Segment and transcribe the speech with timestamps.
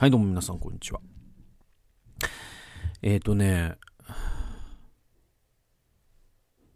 [0.00, 1.00] はい、どうも皆さん、こんにちは。
[3.02, 3.76] えっ、ー、とね、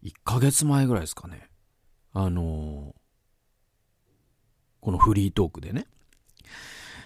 [0.04, 1.48] 1ヶ月前ぐらいですかね。
[2.12, 2.94] あの、
[4.82, 5.86] このフリートークでね、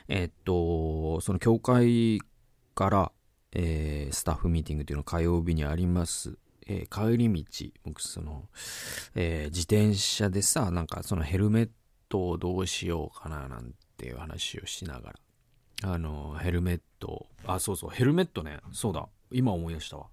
[0.08, 2.20] えっ、ー、と、その教会
[2.74, 3.12] から、
[3.52, 6.36] えー、スタッフミーティングっていうの火曜日にあります。
[6.66, 8.48] えー、帰り道、僕その、
[9.14, 11.70] えー、自転車でさ、なんかそのヘルメッ
[12.08, 15.20] トをどうしようかななんていう話をしながら、
[15.82, 17.26] あの、ヘルメット。
[17.46, 18.58] あ、そうそう、ヘルメットね。
[18.72, 19.08] そうだ。
[19.30, 20.06] 今思い出したわ。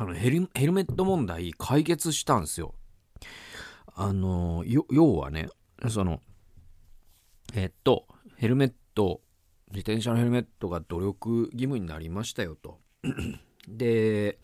[0.00, 2.74] あのヘル、ヘルメット問題解決したんですよ。
[3.94, 5.48] あの、要はね、
[5.88, 6.20] その、
[7.52, 9.20] えっと、ヘルメット、
[9.72, 12.78] 自転車のヘルメットが努力義務になりましたよと。
[13.66, 14.38] で、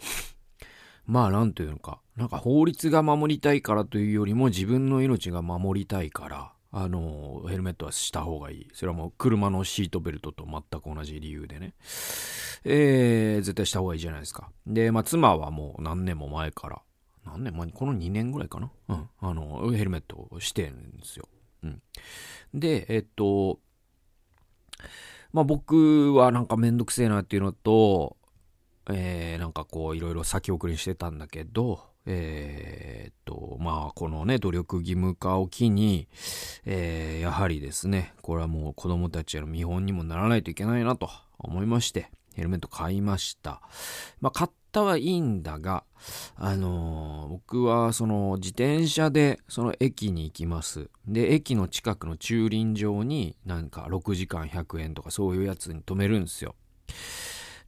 [1.07, 8.69] まあなんというのか、なんか法律が守りたいからというよりも自分の命が守りたいから、あの、ヘルメットはした方がいい。
[8.73, 11.73] それはもう車のシートベルトと全く同じ理由でね。
[12.65, 14.51] えー、絶対した方がいいじゃないですか。
[14.67, 16.83] で、まあ、妻はもう何年も前から、
[17.25, 17.57] 何年？
[17.57, 19.09] 前にこの2年ぐらいかなうん。
[19.21, 21.29] あの、ヘルメットをしてるんですよ。
[21.63, 21.81] うん。
[22.53, 23.61] で、えっと、
[25.33, 28.17] まあ、僕はなんかめんどくせえなっていうのと、
[28.91, 36.09] えー、なんかこういろいろ先送りしてたんだけど、えー、っと、まあ、このね、努力義務化を機に、
[36.65, 43.63] えー、やはりですね、これはもう子供たちへの見本にもならないといけないなと思いまして、ヘルメット買いました。
[44.21, 45.85] まあ、買ったはいいんだが、
[46.37, 50.91] あのー、僕はその自転車でその駅に行きます。
[51.07, 56.55] で、駅の近くの駐輪場になんか6時間100円とかそういうやつに止めるんですよ。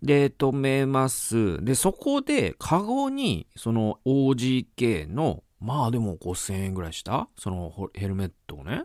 [0.07, 1.63] で、止めます。
[1.65, 8.85] で、そこで、カゴに、その OGK の、まあでも5000円ぐらいしたそのヘルメットをね、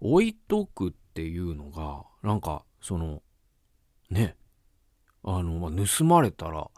[0.00, 3.22] 置いとくっていうのが、なんか、その、
[4.08, 4.36] ね、
[5.24, 6.70] あの、まあ、盗まれたら、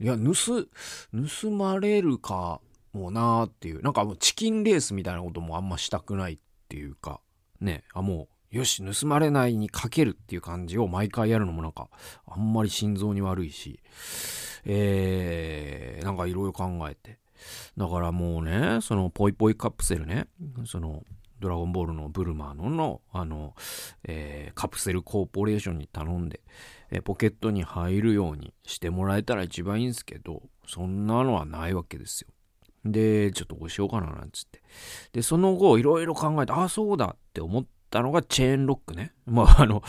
[0.00, 0.66] いや、盗、
[1.44, 2.60] 盗まれるか
[2.92, 7.20] もなーっていう、なんかもうチキンレースみたいなこともあんましたくないっていうか、
[7.60, 11.88] ね、あ、もう、よし、盗まれないにかけるっていう感じを毎回やるのもなんか、
[12.26, 13.80] あんまり心臓に悪いし、
[14.64, 17.18] えー、なんかいろいろ考えて。
[17.76, 20.28] だからもうね、そのポイポイカプセルね、
[20.64, 21.02] その、
[21.38, 23.54] ドラゴンボールのブルマーノの、あの、
[24.04, 26.40] えー、カプセルコーポレーションに頼んで、
[26.90, 32.28] えー、ポケットに入るようにしてもらえたら一番いいんですけど、そんなのはないわけですよ。
[32.86, 34.62] で、ちょっとこうしようかななんつって。
[35.12, 39.12] で、その後、いろいろ考えて、ああ、そうだって思っったのがチェーンロックね。
[39.26, 39.82] まあ、 あの、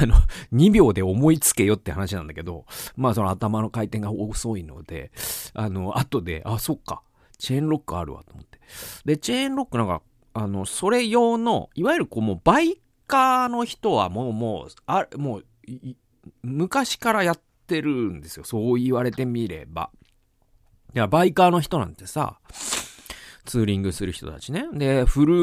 [0.00, 0.14] あの、
[0.52, 2.66] 2秒で思いつけよって話なんだけど、
[2.96, 5.10] まあ、その頭の回転が遅いので、
[5.54, 7.02] あの、後で、あ、そっか、
[7.38, 8.58] チェーンロックあるわと思って。
[9.04, 10.02] で、チェーンロックなんか、
[10.34, 15.44] あの、それ用の、いわゆるこう、もう、バイカーの人はもう、もう、あ、もう、
[16.42, 18.44] 昔からやってるんですよ。
[18.44, 19.90] そう言われてみれば。
[20.94, 22.38] いや、バイカーの人なんてさ、
[23.46, 24.66] ツーリングする人たちね。
[24.72, 25.34] で、フル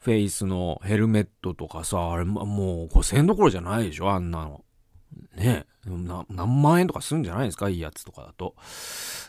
[0.00, 4.64] フェイスのヘルメットとかさ、あれ、もう5000円どころじゃないでしょあんなの。
[5.34, 8.54] ね何万円とかするんじゃないですかいいやつとかだと。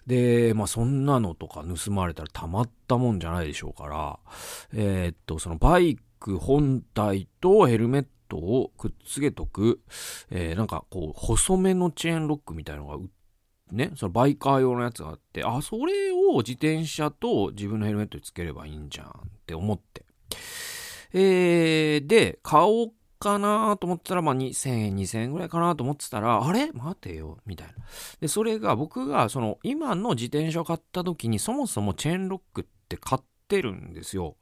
[0.06, 4.20] で、まあそんなのとか盗まれたらたまったもんじゃないでしょうから、
[4.74, 9.82] えー、っと、そのバイク本体とヘルメットをくっつけとく、
[10.30, 13.08] えー、なんかこう、細めのチェーンロックみたいのが売っ
[13.72, 19.12] ね、そのバイカー用のやつがあって、あ、それを自転車と自分のヘルメットにつければいいんじゃんっ
[19.46, 20.06] て思って。
[21.14, 26.72] えー、で、買おうかなと思ったら、まあ、2000円、2000円ぐらいかなと思ってたら、あれ？
[26.72, 27.74] 待てよ、みたいな。
[28.20, 34.38] で、それが僕が、その、今の自転車を買った時に、そもそもチェーンロックって買ってるんですよ。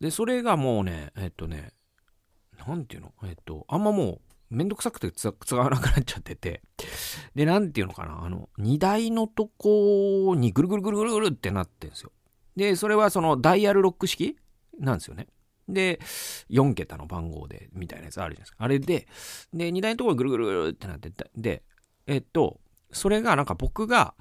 [0.00, 1.72] で、それがもうね、えっとね、
[2.66, 3.12] なんていうの？
[3.24, 4.20] えっと、あんまもう、
[4.52, 6.62] めんどくさくて使わなくなっちゃってて。
[7.34, 12.12] で、なんていうのかな、あの、荷台のとこにぐるぐるぐるぐるぐるってなってんですよ。
[12.56, 14.36] で、それはそのダイヤルロック式
[14.78, 15.28] なんですよね。
[15.68, 16.00] で、
[16.50, 18.56] 4桁の番号で、みたいなやつあるじゃないですか。
[18.58, 19.06] あれで、
[19.52, 21.62] で、荷台のところぐるぐるぐるってなってて、で、
[22.06, 22.60] えっと、
[22.92, 24.14] それがなんか僕が、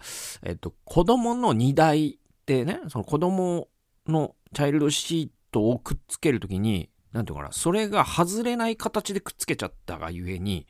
[0.43, 3.67] えっと、子供の荷台ってね、その子供
[4.07, 10.65] のチャイルドシートをくっつけるときに、なんていうかな、それが外れない形でくっつけちゃったがゆえに、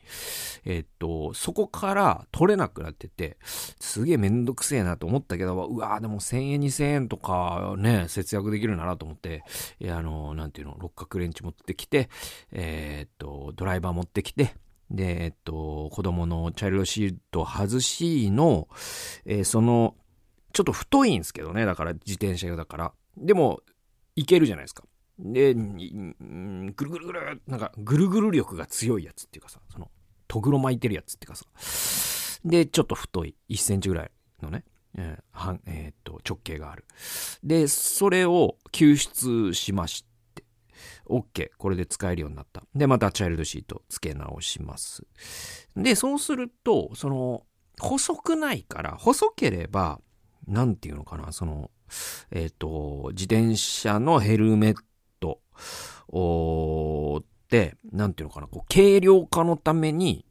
[0.64, 9.44] えっと、そこから取れなくなってて、すげえめんどくせえなと思ったけど、うわーでも1000円2000円とかね、節約できるならと思って、
[9.78, 12.08] いや、あの、なんていうの、六角レンチ持ってきて、
[12.50, 14.56] えー、っと、ドライバー持ってきて、
[14.90, 18.68] で、えっと、子供のチャイルドシート外しの、
[19.24, 19.94] えー、その、
[20.52, 22.92] ちょっと太いんですけどね、だから自転車用だから。
[23.16, 23.60] でも、
[24.16, 24.84] いけるじゃないですか。
[25.18, 29.90] で、ぐるぐるぐる、なんかぐるぐる力が強いやつっていうかさ、その、
[30.28, 31.44] とぐろ巻いてるやつっていうかさ、
[32.44, 34.10] で、ちょっと太い、1センチぐらい
[34.42, 34.64] のね、
[34.96, 36.84] えーはんえーっと、直径がある。
[37.42, 40.04] で、それを救出しまし
[40.34, 40.44] て、
[41.06, 42.62] OK、これで使えるようになった。
[42.74, 45.06] で、またチャイルドシート付け直します。
[45.76, 47.46] で、そうすると、その、
[47.80, 50.00] 細くないから、細ければ、
[50.46, 51.70] なんていうのかな、その、
[52.30, 54.82] えっ、と、自転車のヘルメット
[55.54, 60.24] って、なんていうのかな、こう、軽量化のために、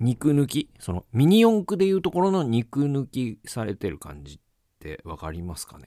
[0.00, 4.38] 肉抜きその、ミニ四駆でいうところの肉抜きされてる感じっ
[4.78, 5.86] てわかりますかね？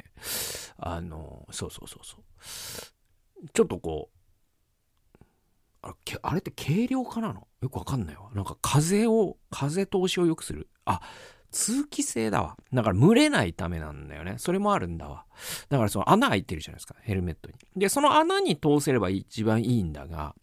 [0.77, 3.49] あの、そうそうそうそう。
[3.53, 4.17] ちょっとこう、
[5.81, 7.47] あれあれって軽量化なの？
[7.61, 8.29] よくわかんないわ。
[8.33, 10.69] なんか風を、風通しを良くする？
[10.83, 11.01] あ、
[11.51, 12.57] 通気性だわ。
[12.73, 14.35] だから蒸れないためなんだよね。
[14.37, 15.25] それもあるんだわ。
[15.69, 16.95] だからその穴開いてるじゃないですか。
[17.01, 17.55] ヘルメットに。
[17.75, 20.35] で、その穴に通せれば一番いいんだが、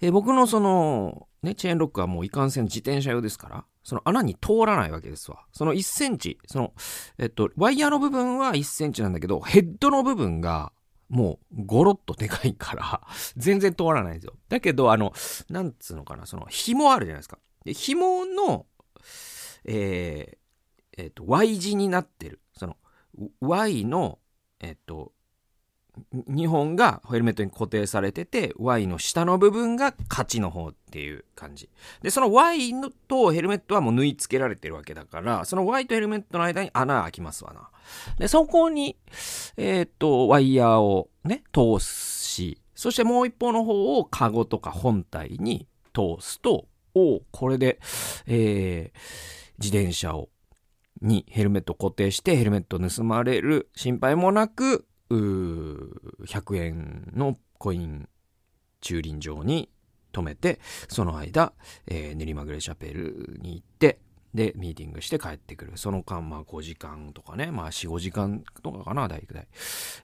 [0.00, 5.44] え僕のその、ね、チェーンロックはもういかんせん自転車用ですから、その穴に通らないわけですわ。
[5.52, 6.72] その1センチ、その、
[7.18, 10.72] えっと、ワイヤーの部分は1センチなんだけど、ヘッドの部分が、
[11.10, 13.00] もう、ゴロッとでかいから、
[13.36, 14.34] 全然通らないんですよ。
[14.48, 15.12] だけど、あの、
[15.50, 17.38] なんつうのかな、その、紐あるじゃないですか。
[17.64, 18.66] で、紐の、
[19.64, 22.40] えー、えっ、と、Y 字になってる。
[22.56, 22.76] その、
[23.40, 24.18] Y の、
[24.60, 25.12] えっ、と、
[26.12, 31.70] 2本がヘルメットに固定されてて、Y の下の部分が勝ちの方っていう感じ。
[32.02, 37.70] で、その Y のとヘルメットはもう縫い付けられてるわけだから、その Y とヘルメットの間に穴開きますわな。
[38.18, 38.96] で、そこに、
[39.56, 46.66] えーっと、ワイヤーをね、通し、そしてもう一方の方をカゴとか本体に通すと、
[46.96, 47.80] おこれで、
[48.26, 48.98] えー、
[49.58, 50.30] 自転車を、
[51.00, 55.14] にヘルメット固定してヘルメット盗まれる心配もなく、う
[56.24, 58.08] 100円のコイン
[58.80, 59.70] 駐輪場に
[60.12, 61.52] 止めて、その間、
[61.86, 63.98] えー練馬グレーシャペルに行って、
[64.32, 65.72] で、ミーティングして帰ってくる。
[65.76, 69.48] その間、まあ5時間とかね、まあ4、5時間とかかな、大体。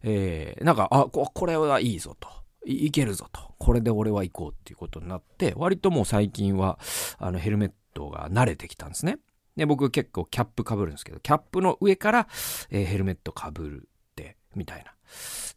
[0.03, 2.29] えーなんか、あ、ここれはいいぞと。
[2.67, 3.55] いいけるぞと。
[3.59, 6.79] これで俺は行こうっていうことになって、割ともう最近は、
[7.19, 9.19] あの、ヘルメットが慣れてきたんですね。
[9.57, 12.29] で、僕結構キャップ被るんですけど、キャップの上から、
[12.71, 14.93] えーヘルメット被るって、みたいな。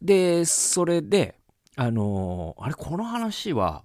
[0.02, 1.38] で、それで、
[1.76, 3.84] あのーあれ、この話は、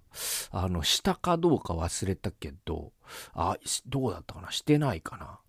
[0.52, 2.92] あの、したかどうか忘れたけど、
[3.34, 3.58] あ、
[3.88, 4.52] どうだったかな？
[4.52, 5.40] してないかな？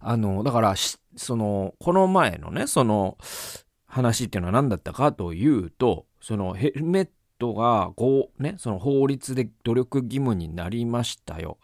[0.00, 0.74] あの、だから、
[1.16, 3.18] その、この前のね、その、
[3.86, 7.08] 話っていうのは何だったかというと、そのヘルメッ
[7.40, 11.58] トが、こう、ね、その法律で努力義務になりましたよ。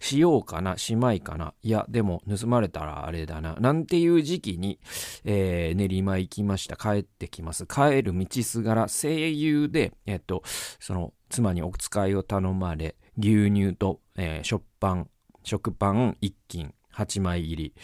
[0.00, 1.54] しようかな、しまいかな。
[1.62, 3.54] いや、でも盗まれたらあれだな。
[3.60, 4.80] なんていう時期に、
[5.24, 6.76] えー練馬行きました。
[6.76, 7.66] 帰ってきます。
[7.66, 10.42] 帰る道すがら、声優で、えっと、
[10.80, 15.10] その、妻にお使いを頼まれ、牛乳と、えー食パン、
[15.44, 17.74] 食パン1斤、8枚入り、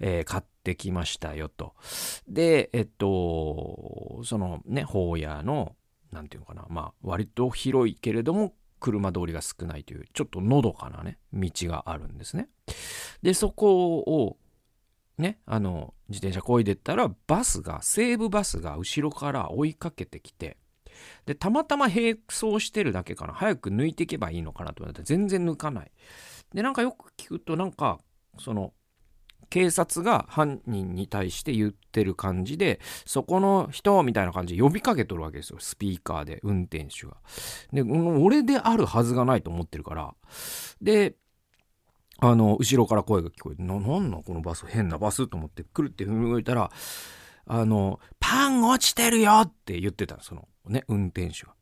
[0.00, 1.74] えー買ってきましたよと。
[2.28, 5.76] で、えっと、そのね、ホーヤーの、
[6.12, 12.48] なんていうのかな、まあ、割と広いけれども、車通りが少ないという、ちょっとのどかなね、道があるんですね。
[13.22, 14.38] で、そこを、
[15.18, 20.56] ね、あの、自転車こいでったら、バスが、西武バスが後ろから追いかけてきて、
[21.26, 23.32] で、たまたま並走してるだけかな。
[23.32, 25.90] 早く抜いていけばいいのかなと思ったら全然抜かない。
[26.54, 28.00] で、なんかよく聞くと、なんか、
[28.38, 28.72] その、
[29.48, 35.58] 警察が犯人に対して言ってる感じで、そこの人みたいな感じで呼びかけとるわけですよ。
[35.60, 37.16] スピーカーで、運転手が。
[37.72, 40.14] で、俺であるはずがないと思ってるから。
[40.82, 41.16] で、
[42.18, 46.70] あの、後ろから声が聞こえて、な、なんなこのバス、変なバスと思って、来るって踏み動いたら、
[47.46, 51.54] あの、パン落ちてるよって言ってたその、ね、運転手が。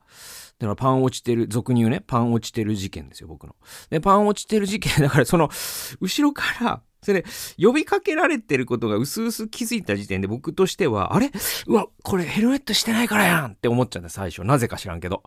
[0.58, 3.54] だからパン落ちてる、俗に言うね、パン落ちてる事件ですよ、僕の。
[3.90, 5.49] で、パン落ちてる事件、だからその、
[6.00, 7.28] 後ろから、それで、
[7.59, 11.31] 呼びかけられてることが薄々気づいた時点で僕としては、あれ？
[11.67, 14.45] うわ、これヘルメットしてないからやんって思っちゃった、最初。
[14.45, 15.23] なぜか知らんけど。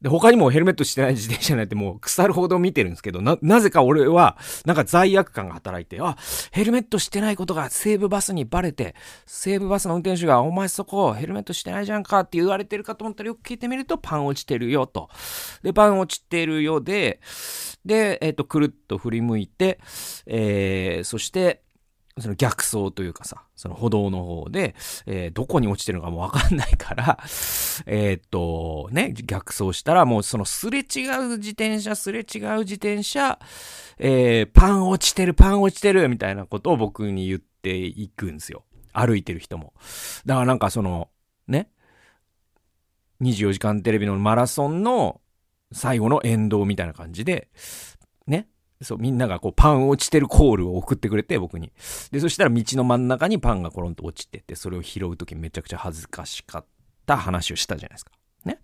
[0.00, 6.16] で、他にもヘルメットしてない自転車なんてもう腐るほど見てるんですけど、な、なぜか俺は、なんか罪悪感が働いて、あ、
[6.52, 8.94] ヘルメットしてないことが西武バスにバレて、
[9.26, 15.08] 西武バスの運転手が、お前そこヘルメットしてないじゃんかって言われてるかと思ったらよく聞いてみると、パン落ちてるよと。
[15.64, 17.20] で、パン落ちてるよで、
[17.84, 19.80] で、えっ、と、くるっと振り向いて、
[20.26, 21.62] えー、そして、
[22.20, 24.74] その逆走というかさ、その歩道の方で、
[25.06, 27.18] えーどこに落ちてるのかもわかんないから、
[27.86, 33.38] えーっと、ね、逆走したらもうそのすれ違う自転車、すれ違う自転車、
[33.98, 38.64] えーパン落ちてる、パン落ちてる、みたいなことを僕に言っていくんですよ。
[38.92, 39.74] 歩いてる人も。
[40.26, 41.08] だからなんかその、
[41.46, 41.70] ね、
[43.20, 45.20] 24時間テレビのマラソンの
[45.72, 47.48] 最後の沿道みたいな感じで、
[48.80, 51.72] そう、みんながこうパン落ちてるコールを送ってくれて、僕に。
[52.12, 56.64] で、そしたら道の真ん中にパンがコロンと落ちてて、それを拾うときめちゃくちゃ恥ずかしかっ
[57.06, 58.12] た話をしたじゃないですか。
[58.44, 58.60] ね。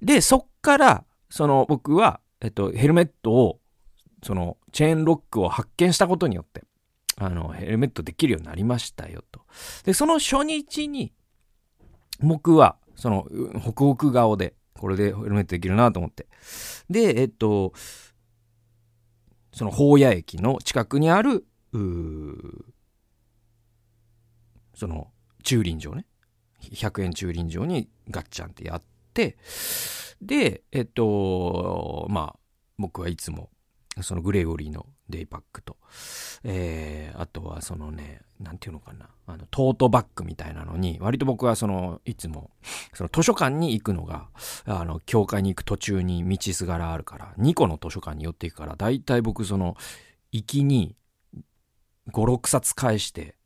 [0.00, 3.60] で、そっから、その僕は、えっと、ヘルメットを、
[4.22, 6.62] その、チェーンロックを発見したことによって、
[7.16, 9.40] あの、ヘルメットできるようになりましたよと。
[9.84, 11.12] で、その初日に、
[12.20, 13.26] 僕は、その、
[13.60, 16.26] 北北顔で、これでヘルメットできるなと思って。
[16.90, 17.72] で、えっと、
[19.56, 21.46] その宝屋駅の近くにある、
[24.74, 25.10] その
[25.44, 26.04] 駐輪場ね。
[26.60, 28.82] 100円駐輪場にガッチャンってやっ
[29.14, 29.38] て、
[30.20, 32.38] で、えっと、まあ、
[32.76, 33.48] 僕はいつも、
[34.02, 35.76] そのグレゴリーのデイパックと、
[36.44, 42.50] えー、あとはそのね、なんていうのかな、あの、トートバッグみたいなのに、割と僕はその、いつも、
[42.92, 44.28] その図書館に行くのが、
[44.64, 49.76] あの、教会に行く途中に道すがらあるから、2個の図書館に寄っていくから、だいたい僕その、
[50.32, 50.96] 行きに、
[52.10, 53.36] 5、6冊返して、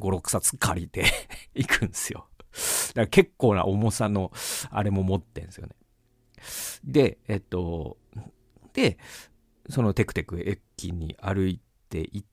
[0.00, 1.04] 5、6冊借りて
[1.54, 2.28] 行くんですよ。
[2.88, 4.32] だから結構な重さの、
[4.70, 5.74] あれも持ってんですよね。
[6.84, 7.98] で、えっと、
[8.72, 8.98] で、
[9.68, 12.26] そのテクテク駅に歩いて行っ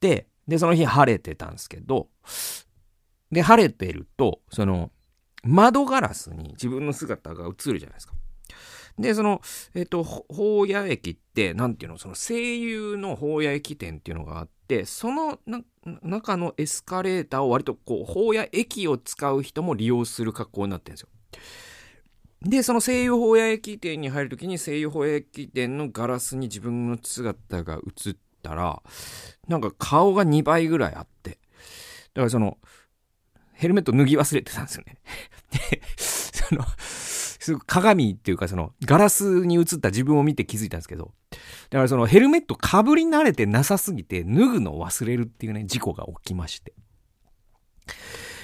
[0.00, 2.08] て、で、その日晴れてたんですけど、
[3.32, 4.90] で、晴れてると、その、
[5.42, 8.14] 窓ガラスに自分の姿が映るじゃないですか。
[8.98, 9.42] で、その、
[9.74, 15.38] えっ、ー、と、宝谷駅って、なんていうの、その声優の宝谷駅店っていうのがあって、その
[16.02, 21.08] 中のエスカレーターを割とこう、宝谷駅を使う人も利用する格好になってるんですよ。
[22.42, 28.82] で、その声優宝谷駅店に入るときに声優宝谷駅店のガラスに自分の姿が映ったら、
[29.48, 31.36] なんか顔が2倍ぐらいあって、だ
[32.16, 32.58] からその、
[33.52, 34.98] ヘルメット脱ぎ忘れてたんですよね。
[35.70, 36.64] で、その、
[37.66, 41.12] 鏡っていうかそのガラスに映った自分を見て気づいたんですけど、
[41.70, 46.74] だからそのヘルメットかぶり慣れてなさすぎて脱ぐのを忘れるっていうね、事故が起きまして。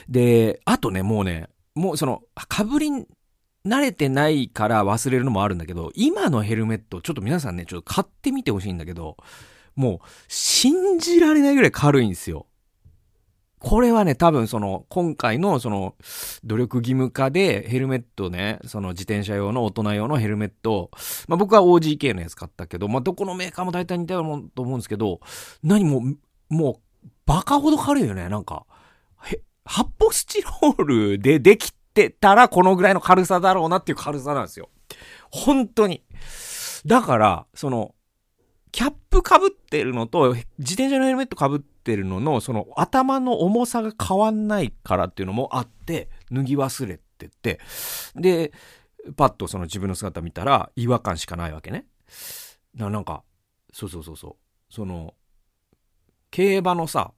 [0.08, 2.90] で、あとね、もうね、もうその、かぶり
[3.66, 9.16] 慣れてないから忘れるのもあるんだけど、今のヘルメット、ちょっと皆さんね、ちょっと買ってみてほしいんだけど、
[9.76, 12.46] もう、信じられないぐらい軽いんですよ。
[13.62, 15.94] これはね、多分その、今回のその、
[16.42, 20.90] 努力義務化でヘルメットね、その自転車用の大人用のヘルメット、
[21.28, 25.20] まあ僕は OGK のやつ買ったけど、まあどこのメーカーも大体似たようなと思うんですけど、
[25.62, 26.02] 何も、
[26.48, 28.66] もう、バカほど軽いよね、なんか。
[29.64, 34.70] 発泡スチロールでできってたらこのぐらいの軽さだろうなっていう軽さなんですよ。
[35.30, 36.02] 本当に。
[36.86, 37.94] だから、その、
[38.72, 47.60] キャップかぶってるのと、自転車のヘルメットかぶってるのの、その頭の重さが変わんないからっていうのもあって、脱ぎ忘れてて、
[48.14, 48.52] で、
[49.16, 51.84] パッとその自分の姿見たら違和感しかないわけね。
[52.74, 53.22] なんか、
[53.72, 54.74] そうそうそうそう。
[54.74, 55.14] その、
[56.30, 57.12] 競馬のさ、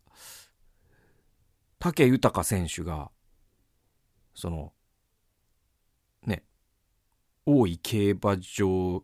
[1.78, 3.10] 武豊選手が、
[4.34, 4.72] その、
[6.26, 6.44] ね、
[7.46, 9.02] 大井競馬場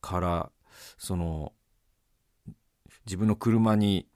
[0.00, 0.52] から、
[0.98, 1.52] その、
[3.06, 4.06] 自分の車に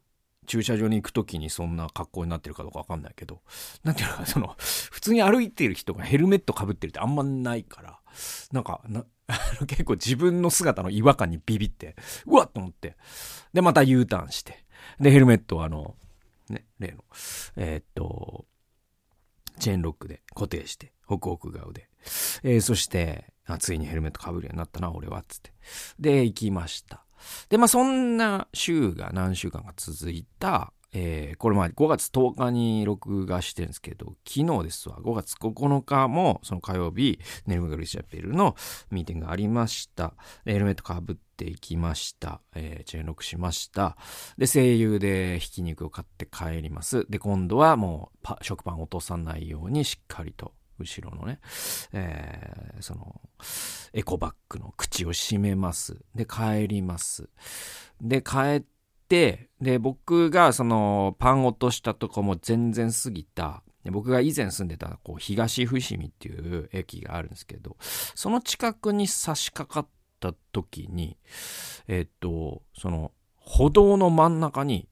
[0.47, 3.43] 駐車場に行く時にそんな格好になってるかどうかわかんないけど、
[3.83, 7.99] なんていうのか、その、普通に歩いてる人がヘルメットかぶってるってあんまないから、
[8.53, 9.05] なんか、な
[9.67, 11.97] 結構自分の姿の違和感にビビって、
[12.27, 12.97] うわっと思って、
[13.53, 14.65] で、また U ターンして、
[15.01, 15.97] で、ヘルメットをあの、
[16.49, 17.05] ね、例の、
[17.57, 18.47] えー、っと、
[19.59, 21.89] チェーンロックで固定して、ホクホク顔で、
[22.43, 25.53] えー、そして、あ、ついにヘルメットかぶるようになったな、俺は、つって。
[25.99, 27.05] で、行きました。
[27.49, 38.57] で、まあそんな週が何週間か続いた、えー、これまあ5月10日に録画してるんですけど、昨日ですわ、5月9日もその火曜日、ネルムガルシャペルの
[38.91, 40.15] ミーティングがありました。
[40.47, 42.41] ヘルメットかぶっていきました。
[42.55, 43.99] えー、チェーンロックしました。
[44.39, 47.05] で、声優でひき肉を買って帰ります。
[47.11, 51.41] で、今度はもう食パン落とさないようにしっかりと後ろのね、
[51.93, 53.21] えー、その、
[53.93, 55.99] エコバッグの口を閉めます。
[56.15, 57.29] で、帰ります。
[58.01, 58.76] で、帰って、
[59.09, 59.49] で、
[59.79, 71.17] 僕がその、パン落としたとこも全然過ぎた、僕が以前住んでた、こう、東伏見っていう駅があるんですけど、その近くに差し掛かった時に、
[71.87, 74.89] えっと、その、歩道の真ん中に、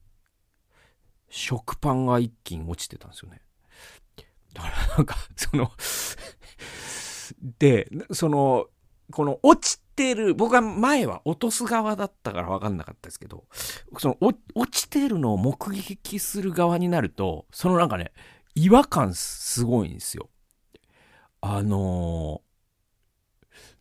[1.29, 3.41] 食パンが一気に落ちてたんですよね。
[4.53, 5.69] だからなんか、その
[7.59, 8.67] で、その、
[9.11, 13.45] この落ちてる、僕は前は落とす側だったから分かんなかったですけど、
[13.97, 18.11] その落ちてるのを目撃する側になると、そのなんかね、
[18.55, 20.29] 違和感すごいんですよ。
[21.41, 22.41] あの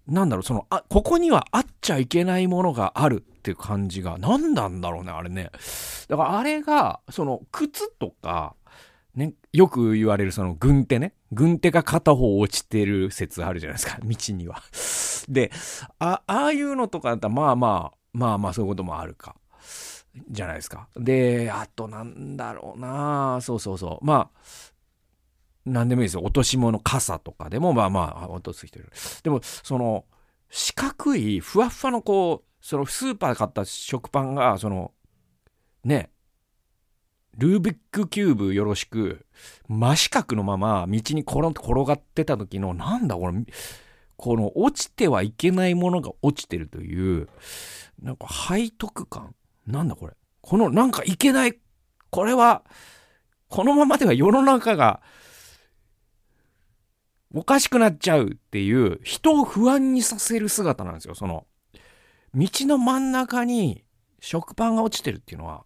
[0.08, 5.50] ー、なんだろう、その、あ、ここにはあっちゃいけないものがあるっていう感じが、何なんだろうね、あれね。
[6.08, 8.54] だからあれが、その、靴とか、
[9.14, 11.14] ね、よく言われるその軍手ね。
[11.32, 14.62] 軍手が片方落ちてる説あるじゃないですか、 道には。
[15.28, 15.50] で、
[15.98, 19.36] あ、ああいうのとかだったら、まあまあ、まあまあそういうこともあるか。
[20.30, 20.88] じゃないですか。
[20.96, 24.04] で、あとなんだろうなそうそうそう。
[24.04, 24.40] まあ、
[25.64, 26.22] 何でもいいですよ。
[26.22, 28.92] 落とし物、傘とかでも、まあまあ、落とす人いる。
[29.22, 30.04] でも、その、
[30.50, 34.92] 四角い、ふわっふわのこう、そのスーパーで買った食パンが、その、
[35.84, 36.10] ね、
[37.36, 39.26] ルービックキューブよろしく、
[39.68, 43.34] 真四角のまま道にコロンと転がってた時の、なんだこれ、
[44.16, 47.28] この落ちてはいけないものが落ちてるという、
[48.02, 49.34] なんか背徳感
[49.66, 50.14] なんだこれ。
[50.40, 51.58] このなんかいけない。
[52.10, 52.62] これは、
[53.48, 55.00] このままでは世の中が
[57.34, 61.16] おかしくなっちゃうっていう人を不安にさせる姿なんですよ。
[61.16, 61.46] その、
[62.34, 63.84] 道の真ん中に
[64.20, 65.64] 食パンが落ちてるっていうのは、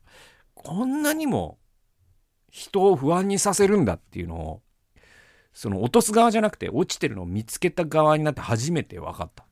[0.55, 1.58] こんなにも
[2.50, 4.62] 人を不安にさせるんだっていうのを、
[5.52, 9.45] その落とす側じゃなくて落ちてるのを見つけた側になって初めて分かった。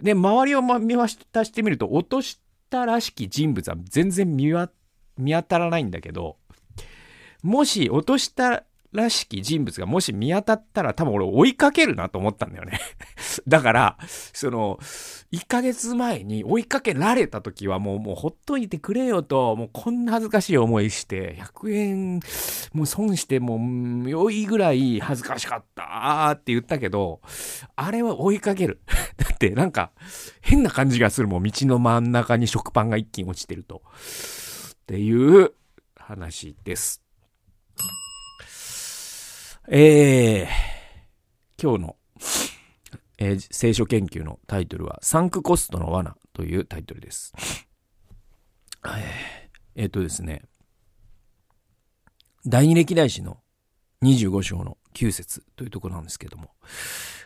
[0.00, 2.40] で、周りを見渡してみると、落とし
[2.70, 4.68] たらしき人物は全然見当
[5.42, 6.38] たらないんだけど、
[7.42, 12.80] もし落としたらしき人物がもし見当たったら多分俺追いかけるなと思ったんだよね
[13.46, 13.98] だから、
[14.32, 14.78] その、
[15.32, 22.20] 1ヶ月前に追いかけられた時はもう、もうほっといてくれよと、もうこんな恥ずかしい思いして、100円
[22.72, 23.58] もう損しても
[24.08, 27.20] 良いぐらい恥ずかしかったって言ったけど、
[27.76, 28.80] あれは追いかける。
[29.16, 29.92] だってなんか
[30.40, 33.82] 変な感じがするもん、道の真ん中に食パンが一気に落ちてると。
[33.86, 35.52] っていう
[35.96, 37.02] 話です。
[39.72, 41.96] えー、今日の、
[43.18, 47.32] えー、聖書研究のタイトルは、サンクコストの罠というタイトルです。
[49.76, 50.42] えー、っとですね、
[52.44, 53.38] 第二歴代史の
[54.02, 56.50] 25章の9節というところなんですけども、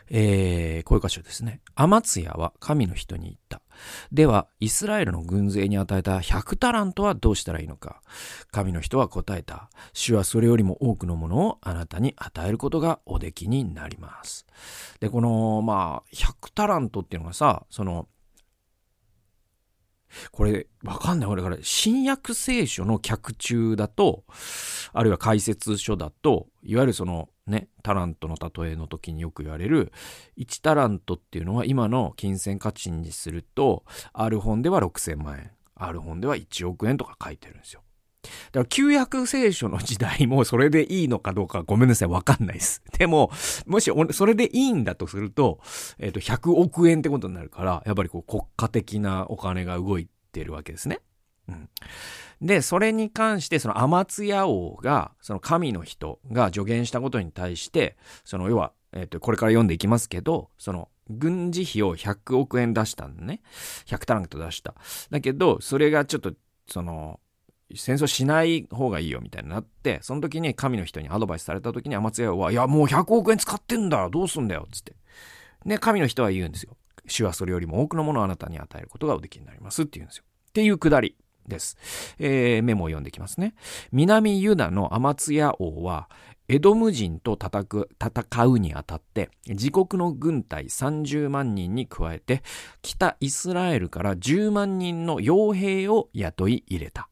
[0.09, 1.61] えー、こういう箇所ですね。
[1.73, 3.61] アマツヤは神の人に言った。
[4.11, 8.01] では、イスラエルの軍勢に与えた100タラントはどうしたらいいのか。
[8.51, 9.69] 神の人は答えた。
[9.93, 14.45] 主はそれよりも多くのものをあなたに与えることがおできになります。
[14.99, 18.07] で、この、まあ、100タラントっていうのがさ、その、
[20.31, 21.29] これ、わかんない。
[21.29, 24.23] 俺から、新約聖書の脚中だと、
[24.93, 29.91] あるいは解説書だと、いわゆるそのね、タラントの例えの時によく言われる、
[30.37, 37.81] 1タラントっていうのは今の金銭価値にすると、ある本では6000万円、ある本では1億円とか書いてるんですよ。
[38.51, 42.81] だから旧約聖書の時代もそれでいいのかどうかごめんなさい、わかんないです。
[42.97, 43.31] でも、
[43.65, 45.59] もしそれでいいんだとすると、
[45.99, 50.99] えっ、ー、と、100億円ってことになるから、やっぱりこう国家的なお金が動いてるわけですね。
[51.47, 51.69] うん。
[52.41, 63.41] で、それに関して、そのアマツヤ王が、その神の人が助言したことに対して、その要は、えっ、ー、と、これから読んでいきますけど、その、軍事費を100億円出したんね。
[63.85, 64.73] 100タラント出した。
[65.11, 66.33] だけど、それがちょっと、
[66.67, 67.19] その、
[67.73, 74.95] 戦争しない方がいいよみたいになって、その時に神の人にアドバイスされた時にアマツヤ王は、いや、もう100億円使ってんだどうすんだよつって。
[75.65, 76.77] で、神の人は言うんですよ。
[77.07, 80.23] 主はそれよりも多くのものをあなたに与えることがおできになりますって言うんですよ。
[80.49, 81.15] っていうくだり。
[81.47, 81.77] です。
[82.19, 83.53] えー、メモを読んできますね。
[83.91, 86.09] 南ユダのアマツヤ王は、
[86.47, 92.43] エドム人と戦う戦うにあたって、自国の軍隊30万人に加えて、
[92.81, 97.09] 北イスラエルから10万人の傭兵を雇い入れた。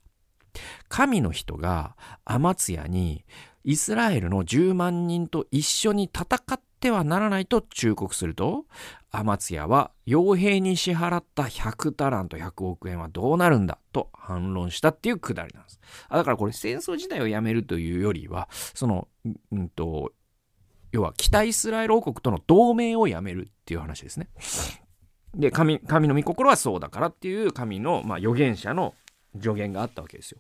[0.87, 3.25] 神の人がアマツヤに、
[3.63, 8.65] イスラエルの10万人と一緒に戦ってはならないと忠告すると、
[9.11, 15.79] アマツヤは傭兵に支払った100タラント100億円はどうなるんだと反論したっていうくだりなんです。
[16.09, 19.07] だからこれ戦争自体をやめるというよりは、その、
[19.51, 20.11] うんと、
[20.91, 24.27] 要は北イスラエル王国との同盟をやめるっていう話ですね。
[25.35, 28.93] で、神、神の御心はそうだからっていう神の、まあ、預言者の
[29.41, 30.39] 助言があったわけですよ。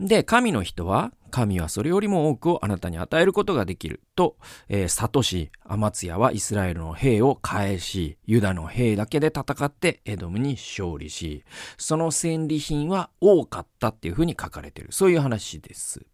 [0.00, 4.36] で、神の人は、神はそれよりも多くをあなたに与えることができると、
[4.68, 11.44] えー、悟し、アマツヤはイスラエルの兵を返し、ユダの兵だけで戦ってエドムに勝利し、
[11.76, 14.92] その戦利品は多かったっていうふうに書かれている。
[14.92, 16.06] そういう話です。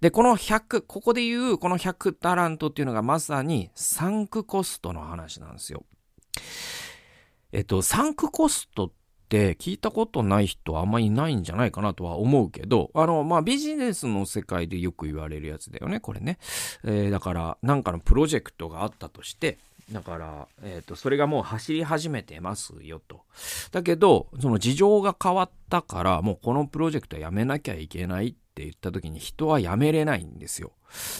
[0.00, 5.84] で、この100、ここで言うこの100タラントっていうのがまさにサンクコストの話なんですよ。
[7.52, 9.01] えっと、サンクコストっっ
[9.32, 16.38] って聞いたことない人あんまりいないんじゃないかなとは思うけど、あの、まあ、ビジネスの世界でよく言われるやつだよね、これね。
[16.84, 19.56] えー、だから、なんかのプロジェクトがあったとして、
[19.90, 23.22] だから、えっ、ー、と、それがもう走り始めてますよと。
[23.72, 30.72] だけど、その事情が変わったから、もうこのプロジェクトはやめなきゃいけないって言った時に人はやめれないんですよ。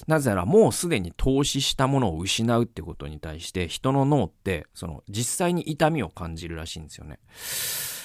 [0.07, 7.18] なぜならもうすでに投資したものを失うってことに対して人の脳ってその実際に痛みを感じるらしいんですよね。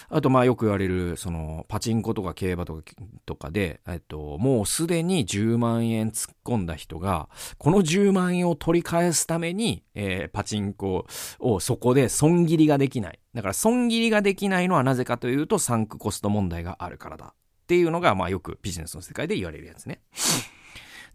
[0.10, 2.84] あとまあよく言われるそのパチンコとか競馬とか
[3.26, 11.06] とかで、えっと、もうすでに10万円突っ込んだ人がこの10万円を取り返すために、えー、パチンコ
[11.40, 13.20] をそこで損切りができない。
[13.34, 17.34] だから損切りができないのはなぜかというとサンクコスト問題があるからだっ
[17.68, 20.00] ていうのがまあよくビジネスの世界で言われるやつね。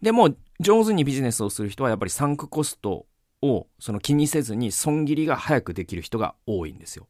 [0.03, 3.07] でも、上手にビジネスをする人はやっぱりサンクコスト
[3.41, 7.07] をその気にせずに損切りが早くできる人が多いんですよ。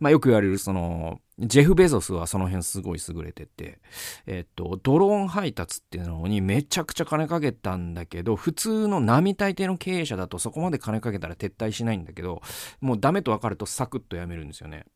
[0.00, 3.78] まあよく言われるその、ジェフ・ベゾスはその辺すごい優れてて、
[4.26, 12.40] えっと、ドローン配達っていうのにめちゃくちゃ金かけたんだけど、普通の並大抵の経営者だとそこまで金かけたら撤退しないんだけど、
[12.80, 14.86] もうダメと分かるとサクッとやめるんですよね。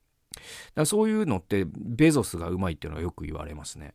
[0.74, 3.94] だそういうのってベゾスがうまいっていうのはよく言われますね。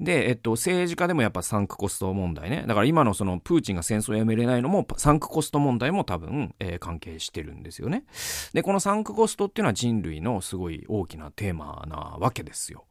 [0.00, 2.64] で、えっと、政治家でもやっぱサンクコスト問題ね。
[2.66, 8.04] だから今のそのプーチンが戦争をやめれないのもサンクコスト問題も多分、えー、関係してるんですよね。
[8.52, 12.86] で、このサンクコストっていうのは人類のすごい大きなテーマなわけですよ。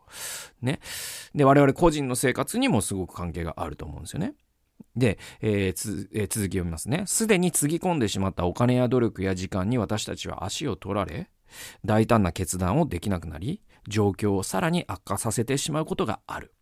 [0.62, 0.80] ね。
[1.34, 4.34] で、我々個人の生活にもすごく関係があると思うんですよね。
[4.96, 7.04] で、えーえー、続き読みますね。
[7.06, 11.30] すでにつぎ込んでしまったお金や努力や時間に私たちは足を取られ、
[11.86, 16.54] 大胆な決断をできなくなり、状況をさらに悪化させてしまうことがある。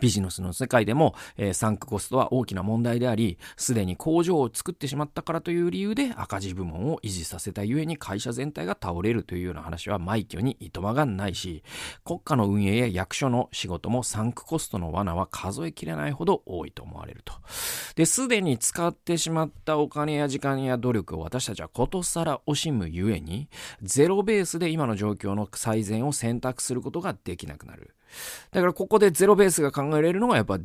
[0.00, 11.62] ビジネスの世界でも、えー、サンクコストは大きな問題であり、すでに工場を作ってしまったからという理由で赤字部門を維持させたゆえに会社全体が倒れるというような話は枚挙にいとまがないし、
[12.04, 17.34] 国家の運営や役所の仕事もサンクコストの罠は数えきれないほど多いと思われると。
[17.96, 23.48] で、すでに使ってしまったお金や時間や努力を私たちはことさら惜しむゆえに、
[23.82, 27.94] ゼロベースで今の状況の最善を選択することができなくなる。
[28.50, 30.58] だからここでゼロベースが考えられるのがやっぱ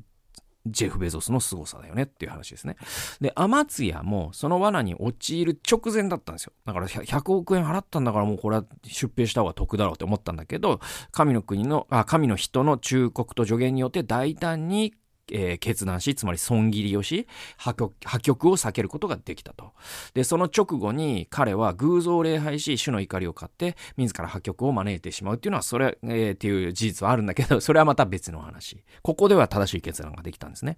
[0.65, 2.75] ジェフ・ベゾスの凄さだよねっていう話ですね。
[3.21, 6.53] で、アマツヤもその罠に陥る直前だったんですよ。
[6.65, 10.79] だから100億円払ったんだからもうこれは出兵した方が得だろうって思ったんだけど、
[11.11, 14.93] 神の国の、あ、神の人の忠告と助言によって大胆に
[15.31, 19.71] えー、決断し、つまり損切りをし、破局破局を避けることができたと。
[20.13, 28.83] で、その直後に彼は偶像礼拝し、主の怒りを買って、自ら破局を招いてしまうっていうのは、それ、えー、っていう事実はあるんだけど、 それはまた別の話。
[29.01, 30.77] ここでは正しい決断ができたんですね。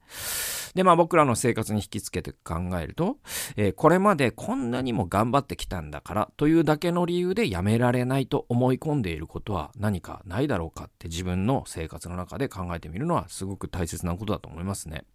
[0.76, 3.18] で、まあ僕らの生活に引き付けて考えると、
[3.56, 15.06] えー、これまでこんなにも頑張ってきたんだからというだけの理由でやめられないと思い込んでいることは何かないだろうかって自分の生活の中で考えてみるのはすごく大切なことだと思いますね。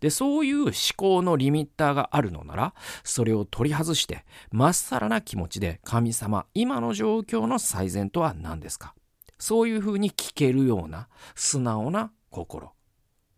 [0.00, 8.94] で、そういう思考のリミッターがあるのなら、それを取り外して、まっさらな気持ちで、神様、今の状況の最善とは何ですか？
[9.38, 12.72] そういうふうに聞けるような素直な心。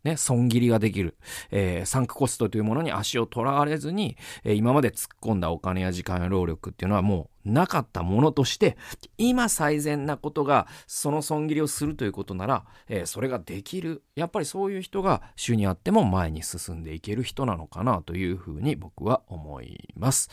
[0.04, 1.16] ね、損切りができる、
[1.50, 8.76] えー、サンクコストというものに足を取られずに、えー、今まで突っ込んだお金や時間や労力っていうのはもうなかったものとして、
[9.18, 14.02] 今最善なことが、その損切りをするということなら、えー、それができる。
[14.14, 20.30] やっぱりそういう人が主にあっても前に進んでいける人なのかなというふうに僕は思います。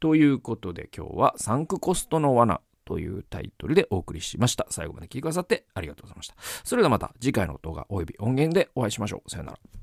[0.00, 4.66] ということで今日はサンクコストの罠というタイトルでお送りしました。
[4.70, 6.34] 最後まで聞いてくださってありがとうございました。
[6.64, 9.30] それではまた次回の動画及び音源でお会いしましょう。
[9.30, 9.77] さよなら。